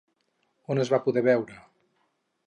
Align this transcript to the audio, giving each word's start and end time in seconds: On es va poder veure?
On 0.75 0.81
es 0.83 0.89
va 0.93 0.99
poder 1.07 1.23
veure? 1.27 1.59